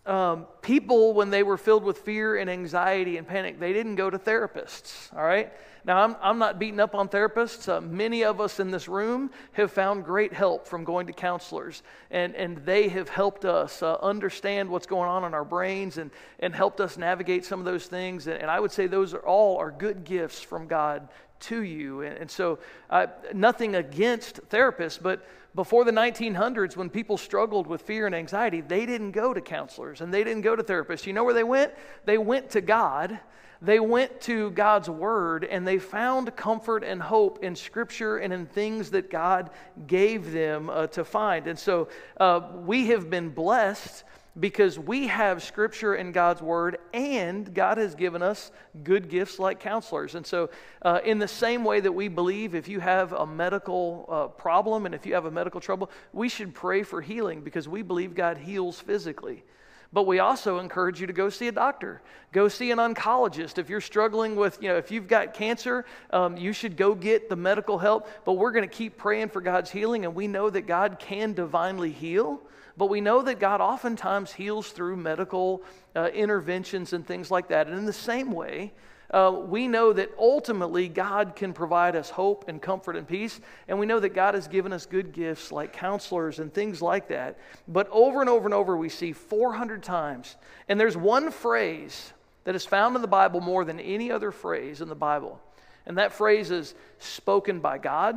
[0.07, 4.09] um, people, when they were filled with fear and anxiety and panic, they didn't go
[4.09, 5.53] to therapists, all right?
[5.85, 7.69] Now, I'm, I'm not beating up on therapists.
[7.69, 11.83] Uh, many of us in this room have found great help from going to counselors,
[12.11, 16.11] and, and they have helped us uh, understand what's going on in our brains and,
[16.39, 18.27] and helped us navigate some of those things.
[18.27, 21.09] And, and I would say those are all are good gifts from God
[21.41, 22.03] to you.
[22.03, 22.59] And, and so,
[22.91, 28.61] uh, nothing against therapists, but before the 1900s, when people struggled with fear and anxiety,
[28.61, 31.07] they didn't go to counselors and they didn't go to therapists.
[31.07, 31.73] You know where they went?
[32.05, 33.19] They went to God
[33.63, 38.47] they went to God's Word and they found comfort and hope in Scripture and in
[38.47, 39.51] things that God
[39.87, 41.47] gave them uh, to find.
[41.47, 44.05] And so uh, we have been blessed
[44.41, 48.51] because we have Scripture and God's Word, and God has given us
[48.83, 50.15] good gifts like counselors.
[50.15, 50.51] And so,
[50.83, 54.87] uh, in the same way that we believe if you have a medical uh, problem
[54.87, 58.15] and if you have a medical trouble, we should pray for healing because we believe
[58.15, 59.45] God heals physically.
[59.93, 62.01] But we also encourage you to go see a doctor.
[62.31, 63.59] Go see an oncologist.
[63.59, 67.29] If you're struggling with, you know, if you've got cancer, um, you should go get
[67.29, 68.09] the medical help.
[68.25, 71.33] But we're going to keep praying for God's healing, and we know that God can
[71.33, 72.41] divinely heal.
[72.81, 75.63] But we know that God oftentimes heals through medical
[75.95, 77.67] uh, interventions and things like that.
[77.67, 78.73] And in the same way,
[79.11, 83.39] uh, we know that ultimately God can provide us hope and comfort and peace.
[83.69, 87.09] And we know that God has given us good gifts like counselors and things like
[87.09, 87.39] that.
[87.69, 90.37] But over and over and over, we see 400 times.
[90.67, 92.15] And there's one phrase
[92.45, 95.39] that is found in the Bible more than any other phrase in the Bible.
[95.85, 98.17] And that phrase is spoken by God,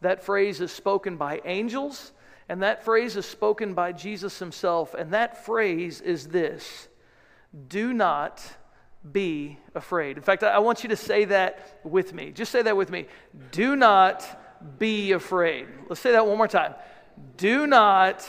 [0.00, 2.12] that phrase is spoken by angels,
[2.50, 4.92] and that phrase is spoken by Jesus himself.
[4.94, 6.88] And that phrase is this
[7.68, 8.42] Do not
[9.12, 10.16] be afraid.
[10.16, 12.32] In fact, I want you to say that with me.
[12.32, 13.06] Just say that with me.
[13.52, 14.26] Do not
[14.80, 15.68] be afraid.
[15.88, 16.74] Let's say that one more time.
[17.36, 18.26] Do not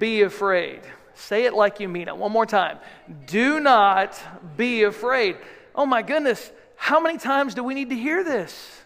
[0.00, 0.80] be afraid.
[1.14, 2.16] Say it like you mean it.
[2.16, 2.78] One more time.
[3.26, 4.20] Do not
[4.56, 5.36] be afraid.
[5.76, 8.79] Oh my goodness, how many times do we need to hear this?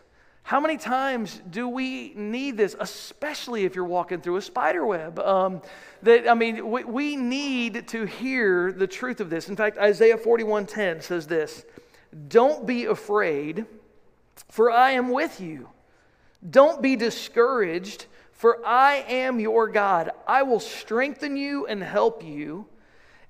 [0.45, 5.19] How many times do we need this, especially if you're walking through a spider web?
[5.19, 5.63] Um,
[6.03, 9.49] that I mean, we, we need to hear the truth of this.
[9.49, 11.65] In fact, Isaiah 41:10 says this:
[12.29, 13.65] "Don't be afraid,
[14.51, 15.71] for I am with you.
[16.51, 20.11] Don't be discouraged, for I am your God.
[20.29, 22.67] I will strengthen you and help you,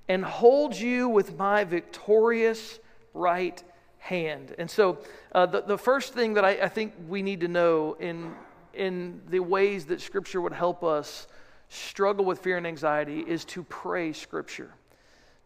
[0.09, 2.77] and hold you with my victorious
[3.13, 3.63] right
[4.05, 4.99] hand." And so
[5.33, 8.33] uh, the, the first thing that I, I think we need to know in,
[8.73, 11.27] in the ways that Scripture would help us
[11.69, 14.71] struggle with fear and anxiety is to pray Scripture.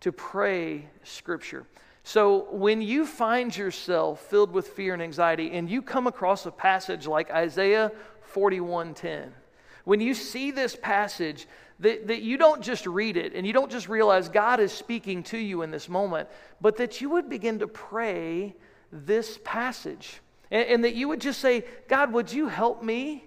[0.01, 1.65] To pray Scripture.
[2.03, 6.51] So when you find yourself filled with fear and anxiety and you come across a
[6.51, 7.91] passage like Isaiah
[8.33, 9.31] 41:10,
[9.85, 11.47] when you see this passage,
[11.79, 15.23] that, that you don't just read it and you don't just realize God is speaking
[15.23, 16.27] to you in this moment,
[16.59, 18.55] but that you would begin to pray
[18.91, 20.19] this passage.
[20.51, 23.23] And, and that you would just say, God, would you help me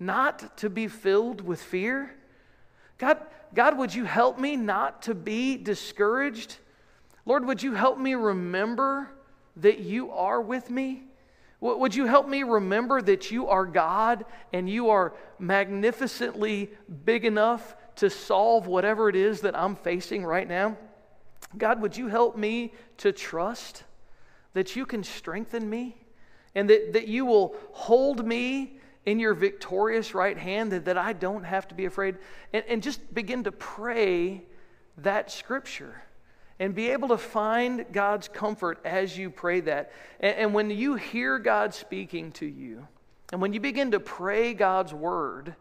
[0.00, 2.14] not to be filled with fear?
[2.98, 3.18] God,
[3.54, 6.58] God, would you help me not to be discouraged?
[7.26, 9.08] Lord, would you help me remember
[9.56, 11.04] that you are with me?
[11.60, 16.70] Would you help me remember that you are God and you are magnificently
[17.06, 20.76] big enough to solve whatever it is that I'm facing right now?
[21.56, 23.84] God, would you help me to trust
[24.54, 25.96] that you can strengthen me
[26.54, 31.12] and that, that you will hold me in your victorious right hand, that, that I
[31.12, 32.16] don't have to be afraid?
[32.52, 34.42] And, and just begin to pray
[34.98, 36.02] that scripture
[36.58, 39.92] and be able to find God's comfort as you pray that.
[40.20, 42.86] And, and when you hear God speaking to you,
[43.32, 45.56] and when you begin to pray God's word,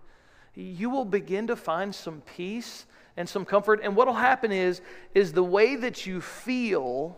[0.55, 2.85] you will begin to find some peace
[3.17, 3.79] and some comfort.
[3.83, 4.81] And what will happen is,
[5.13, 7.17] is the way that you feel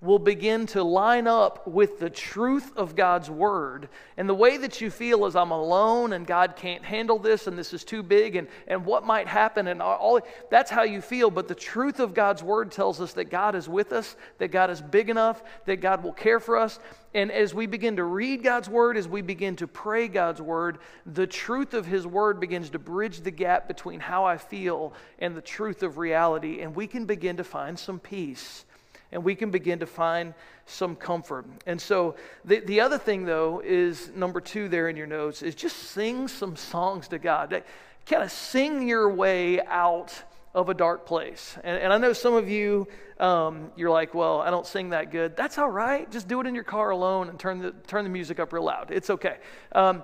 [0.00, 3.88] will begin to line up with the truth of God's word.
[4.16, 7.58] And the way that you feel is I'm alone and God can't handle this and
[7.58, 11.30] this is too big and, and what might happen and all that's how you feel.
[11.30, 14.70] But the truth of God's word tells us that God is with us, that God
[14.70, 16.78] is big enough, that God will care for us.
[17.14, 20.78] And as we begin to read God's word, as we begin to pray God's word,
[21.06, 25.34] the truth of his word begins to bridge the gap between how I feel and
[25.34, 26.60] the truth of reality.
[26.60, 28.66] And we can begin to find some peace
[29.12, 30.34] and we can begin to find
[30.66, 31.46] some comfort.
[31.66, 35.54] And so, the, the other thing, though, is number two there in your notes is
[35.54, 37.62] just sing some songs to God.
[38.06, 40.14] Kind of sing your way out
[40.54, 41.56] of a dark place.
[41.64, 42.88] And, and I know some of you,
[43.20, 45.36] um, you're like, well, I don't sing that good.
[45.36, 46.10] That's all right.
[46.10, 48.64] Just do it in your car alone and turn the, turn the music up real
[48.64, 48.90] loud.
[48.90, 49.36] It's okay.
[49.72, 50.02] Um,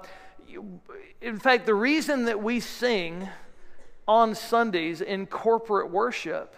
[1.22, 3.28] in fact, the reason that we sing
[4.06, 6.54] on Sundays in corporate worship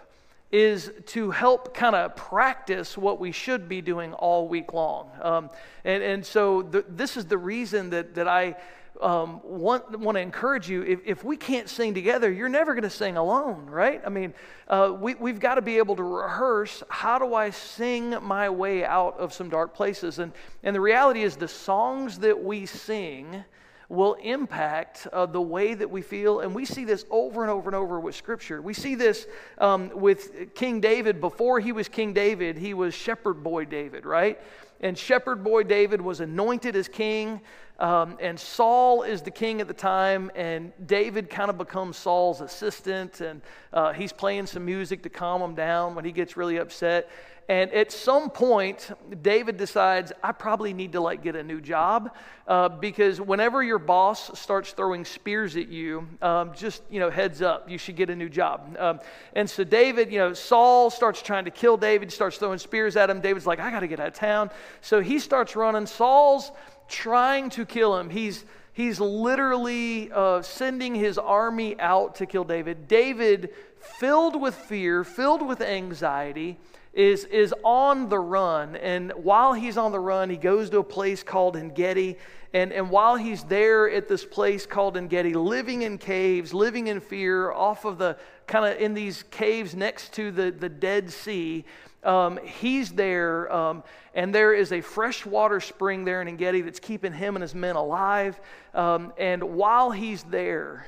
[0.51, 5.09] is to help kind of practice what we should be doing all week long.
[5.21, 5.49] Um,
[5.83, 8.55] and, and so the, this is the reason that, that I
[9.01, 10.83] um, want, want to encourage you.
[10.83, 14.01] If, if we can't sing together, you're never going to sing alone, right?
[14.05, 14.33] I mean,
[14.67, 18.85] uh, we, we've got to be able to rehearse how do I sing my way
[18.85, 20.19] out of some dark places?
[20.19, 20.31] And,
[20.63, 23.43] and the reality is, the songs that we sing
[23.89, 26.39] will impact uh, the way that we feel.
[26.39, 28.61] And we see this over and over and over with Scripture.
[28.61, 31.21] We see this um, with King David.
[31.21, 34.39] Before he was King David, he was shepherd boy David, right?
[34.81, 37.41] And shepherd boy David was anointed as king.
[37.79, 42.41] Um, and Saul is the king at the time, and David kind of becomes Saul's
[42.41, 43.41] assistant, and
[43.73, 47.09] uh, he's playing some music to calm him down when he gets really upset.
[47.47, 48.89] And at some point,
[49.21, 52.15] David decides, I probably need to like get a new job
[52.47, 57.43] uh, because whenever your boss starts throwing spears at you, um, just, you know, heads
[57.43, 58.75] up, you should get a new job.
[58.79, 58.99] Um,
[59.33, 63.11] and so David, you know, Saul starts trying to kill David, starts throwing spears at
[63.11, 63.21] him.
[63.21, 64.49] David's like, I got to get out of town.
[64.81, 65.85] So he starts running.
[65.85, 66.51] Saul's
[66.87, 68.09] trying to kill him.
[68.09, 72.87] He's he's literally uh, sending his army out to kill David.
[72.87, 76.57] David, filled with fear, filled with anxiety,
[76.93, 78.75] is, is on the run.
[78.77, 82.17] And while he's on the run, he goes to a place called Engedi.
[82.53, 87.01] And, and while he's there at this place called Engedi, living in caves, living in
[87.01, 88.17] fear, off of the
[88.47, 91.65] kind of in these caves next to the, the Dead Sea,
[92.05, 93.51] um, he's there.
[93.51, 97.55] Um, and there is a freshwater spring there in Engedi that's keeping him and his
[97.55, 98.39] men alive.
[98.73, 100.87] Um, and while he's there,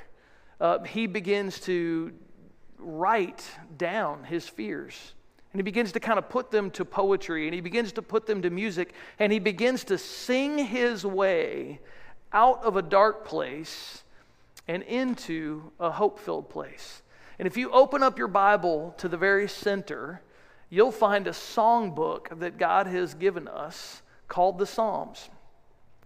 [0.62, 2.14] uh, he begins to
[2.78, 3.44] write
[3.78, 5.14] down his fears.
[5.54, 8.28] And he begins to kind of put them to poetry and he begins to put
[8.28, 11.80] them to music and he begins to sing his way
[12.32, 14.04] out of a dark place
[14.68, 17.02] and into a hope filled place.
[17.40, 20.22] And if you open up your Bible to the very center,
[20.70, 25.30] you'll find a songbook that God has given us called the Psalms.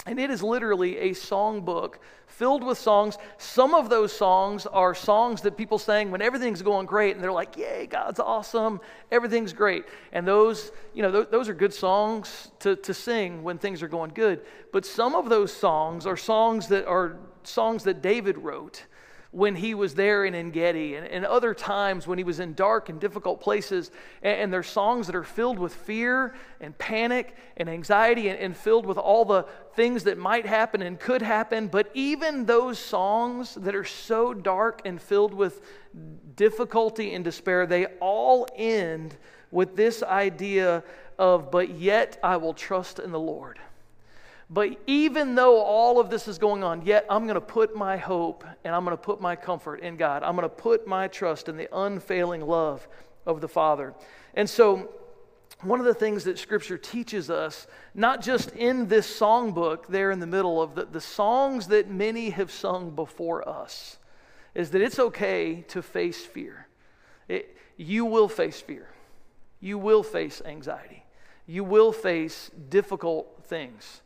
[0.07, 1.95] And it is literally a songbook
[2.25, 3.19] filled with songs.
[3.37, 7.31] Some of those songs are songs that people sang when everything's going great and they're
[7.31, 8.79] like, Yay, God's awesome,
[9.11, 9.85] everything's great.
[10.11, 13.87] And those, you know, th- those are good songs to, to sing when things are
[13.87, 14.41] going good.
[14.71, 18.85] But some of those songs are songs that are songs that David wrote
[19.31, 22.89] when he was there in Engedi and, and other times when he was in dark
[22.89, 23.89] and difficult places.
[24.21, 28.55] And, and there's songs that are filled with fear and panic and anxiety and, and
[28.55, 31.67] filled with all the things that might happen and could happen.
[31.67, 35.61] But even those songs that are so dark and filled with
[36.35, 39.15] difficulty and despair, they all end
[39.49, 40.83] with this idea
[41.17, 43.59] of, but yet I will trust in the Lord.
[44.53, 47.95] But even though all of this is going on, yet I'm going to put my
[47.95, 50.23] hope and I'm going to put my comfort in God.
[50.23, 52.85] I'm going to put my trust in the unfailing love
[53.25, 53.93] of the Father.
[54.33, 54.89] And so
[55.61, 60.19] one of the things that Scripture teaches us, not just in this songbook there in
[60.19, 63.99] the middle of the, the songs that many have sung before us,
[64.53, 66.67] is that it's okay to face fear.
[67.29, 68.89] It, you will face fear.
[69.61, 71.05] You will face anxiety.
[71.45, 74.01] You will face difficult things.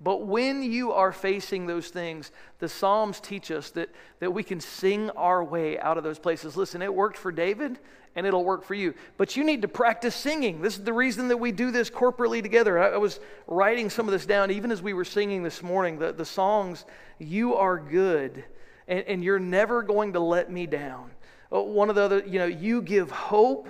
[0.00, 3.88] But when you are facing those things, the Psalms teach us that,
[4.20, 6.56] that we can sing our way out of those places.
[6.56, 7.78] Listen, it worked for David
[8.16, 8.94] and it'll work for you.
[9.16, 10.60] But you need to practice singing.
[10.60, 12.78] This is the reason that we do this corporately together.
[12.78, 15.98] I, I was writing some of this down even as we were singing this morning.
[15.98, 16.84] The, the songs,
[17.18, 18.44] You Are Good,
[18.86, 21.10] and, and You're Never Going to Let Me Down.
[21.52, 23.68] Uh, one of the other, you know, You Give Hope.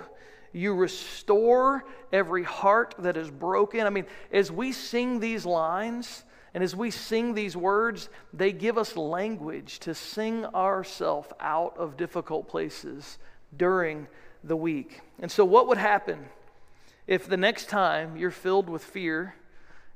[0.55, 1.83] You restore
[2.13, 3.81] every heart that is broken.
[3.81, 8.77] I mean, as we sing these lines, and as we sing these words, they give
[8.77, 13.17] us language to sing ourselves out of difficult places
[13.57, 14.07] during
[14.45, 15.01] the week.
[15.19, 16.23] And so, what would happen
[17.05, 19.35] if the next time you're filled with fear,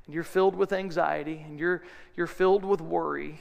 [0.04, 1.82] and you're filled with anxiety, and you're,
[2.16, 3.40] you're filled with worry?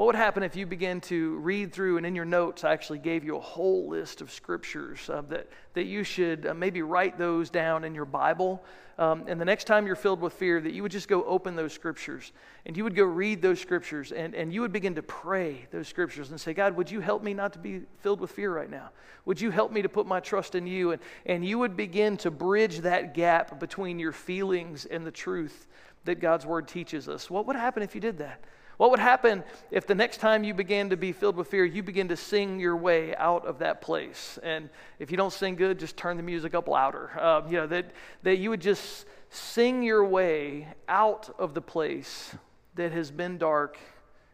[0.00, 3.00] What would happen if you began to read through, and in your notes, I actually
[3.00, 7.18] gave you a whole list of scriptures uh, that, that you should uh, maybe write
[7.18, 8.62] those down in your Bible
[9.00, 11.56] um, and the next time you're filled with fear, that you would just go open
[11.56, 12.32] those scriptures
[12.66, 15.88] and you would go read those scriptures and, and you would begin to pray those
[15.88, 18.68] scriptures and say, God, would you help me not to be filled with fear right
[18.68, 18.90] now?
[19.24, 20.92] Would you help me to put my trust in you?
[20.92, 25.66] And, and you would begin to bridge that gap between your feelings and the truth
[26.04, 27.30] that God's word teaches us.
[27.30, 28.44] What would happen if you did that?
[28.80, 31.82] What would happen if the next time you began to be filled with fear, you
[31.82, 34.38] begin to sing your way out of that place?
[34.42, 37.10] And if you don't sing good, just turn the music up louder.
[37.20, 37.90] Um, you know, that,
[38.22, 42.34] that you would just sing your way out of the place
[42.76, 43.78] that has been dark,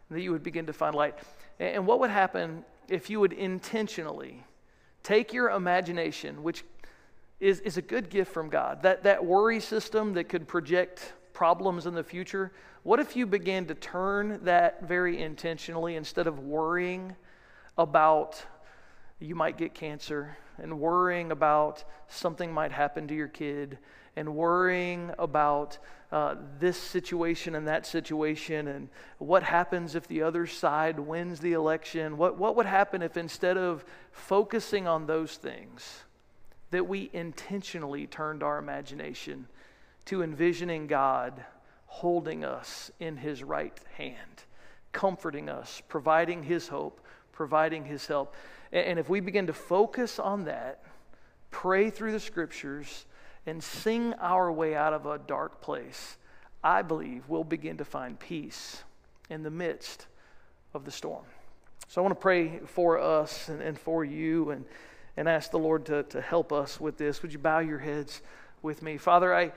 [0.09, 1.19] and that you would begin to find light.
[1.59, 4.45] And what would happen if you would intentionally
[5.03, 6.63] take your imagination, which
[7.41, 11.85] is, is a good gift from God, that, that worry system that could project problems
[11.87, 12.53] in the future,
[12.87, 17.17] what if you began to turn that very intentionally instead of worrying
[17.77, 18.41] about
[19.19, 23.77] you might get cancer and worrying about something might happen to your kid
[24.15, 25.79] and worrying about
[26.13, 31.55] uh, this situation and that situation and what happens if the other side wins the
[31.55, 32.17] election?
[32.17, 36.05] What, what would happen if instead of focusing on those things,
[36.71, 39.49] that we intentionally turned our imagination
[40.05, 41.45] to envisioning God?
[41.97, 44.45] Holding us in his right hand,
[44.93, 47.01] comforting us, providing his hope,
[47.33, 48.35] providing his help.
[48.71, 50.83] And if we begin to focus on that,
[51.51, 53.07] pray through the scriptures,
[53.47, 56.19] and sing our way out of a dark place,
[56.63, 58.83] I believe we'll begin to find peace
[59.31, 60.07] in the midst
[60.75, 61.25] of the storm.
[61.89, 64.67] So I want to pray for us and, and for you and,
[65.17, 67.23] and ask the Lord to, to help us with this.
[67.23, 68.21] Would you bow your heads
[68.61, 68.99] with me?
[68.99, 69.53] Father, I.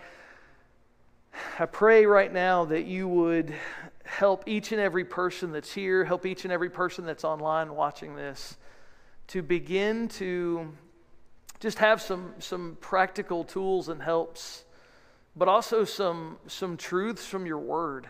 [1.58, 3.54] I pray right now that you would
[4.06, 8.16] help each and every person that's here, help each and every person that's online watching
[8.16, 8.58] this
[9.28, 10.72] to begin to
[11.60, 14.64] just have some, some practical tools and helps,
[15.36, 18.08] but also some, some truths from your word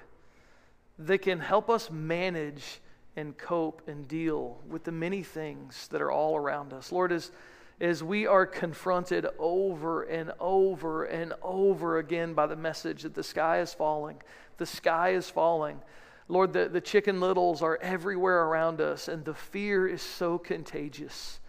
[1.00, 2.80] that can help us manage
[3.16, 6.92] and cope and deal with the many things that are all around us.
[6.92, 7.32] Lord, as
[7.80, 13.24] is we are confronted over and over and over again by the message that the
[13.24, 14.22] sky is falling.
[14.58, 15.80] The sky is falling.
[16.28, 21.40] Lord, the, the chicken littles are everywhere around us, and the fear is so contagious.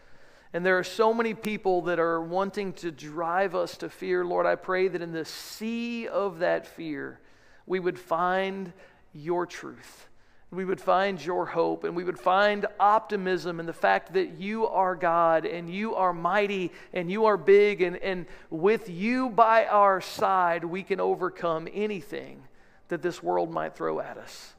[0.53, 4.25] And there are so many people that are wanting to drive us to fear.
[4.25, 7.21] Lord, I pray that in the sea of that fear,
[7.67, 8.73] we would find
[9.13, 10.09] your truth
[10.53, 14.67] we would find your hope and we would find optimism in the fact that you
[14.67, 19.67] are God and you are mighty and you are big, and, and with you by
[19.67, 22.43] our side, we can overcome anything
[22.89, 24.55] that this world might throw at us.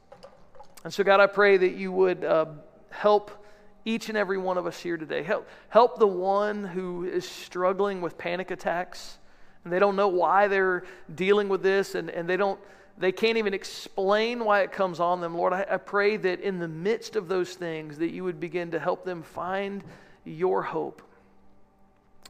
[0.85, 2.45] And so, God, I pray that you would uh,
[2.89, 3.45] help
[3.83, 5.23] each and every one of us here today.
[5.23, 9.17] Help, help the one who is struggling with panic attacks
[9.63, 10.83] and they don't know why they're
[11.13, 12.59] dealing with this and, and they don't
[13.01, 15.35] they can't even explain why it comes on them.
[15.35, 18.71] Lord, I, I pray that in the midst of those things that you would begin
[18.71, 19.83] to help them find
[20.23, 21.01] your hope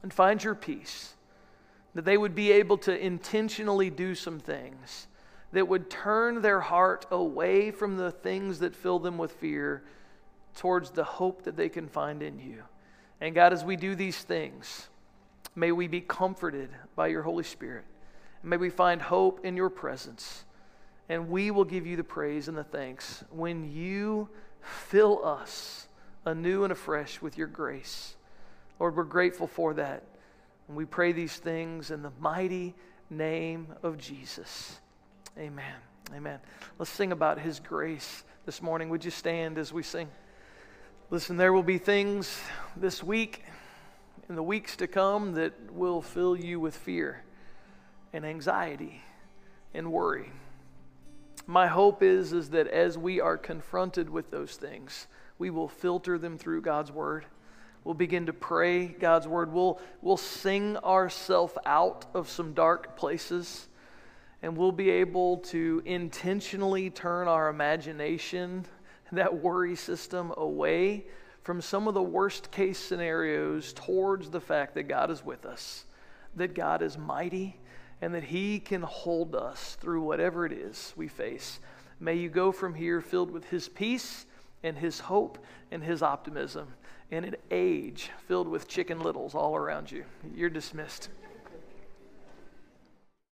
[0.02, 1.14] and find your peace.
[1.94, 5.08] That they would be able to intentionally do some things
[5.52, 9.84] that would turn their heart away from the things that fill them with fear
[10.56, 12.64] towards the hope that they can find in you.
[13.20, 14.88] And God, as we do these things,
[15.54, 17.84] may we be comforted by your Holy Spirit.
[18.42, 20.46] May we find hope in your presence.
[21.12, 24.30] And we will give you the praise and the thanks when you
[24.62, 25.90] fill us
[26.24, 28.16] anew and afresh with your grace.
[28.80, 30.04] Lord, we're grateful for that.
[30.70, 32.76] And we pray these things in the mighty
[33.10, 34.80] name of Jesus.
[35.38, 35.76] Amen.
[36.16, 36.40] Amen.
[36.80, 38.88] Let's sing about his grace this morning.
[38.88, 40.08] Would you stand as we sing?
[41.10, 42.40] Listen, there will be things
[42.78, 43.44] this week
[44.30, 47.26] in the weeks to come that will fill you with fear
[48.14, 49.02] and anxiety
[49.74, 50.32] and worry.
[51.48, 55.08] My hope is, is that as we are confronted with those things,
[55.40, 57.26] we will filter them through God's word.
[57.84, 59.52] We'll begin to pray God's word.
[59.52, 63.68] We'll, we'll sing ourselves out of some dark places,
[64.44, 68.66] and we'll be able to intentionally turn our imagination,
[69.12, 71.06] that worry system, away
[71.42, 75.86] from some of the worst case scenarios towards the fact that God is with us,
[76.36, 77.60] that God is mighty,
[78.02, 81.60] and that He can hold us through whatever it is we face.
[82.00, 84.26] May you go from here filled with His peace
[84.64, 85.38] and His hope
[85.72, 86.74] and His optimism
[87.12, 90.04] in an age filled with chicken littles all around you.
[90.34, 91.10] You're dismissed.